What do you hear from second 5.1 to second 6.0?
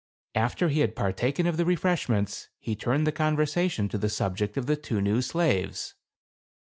slaves.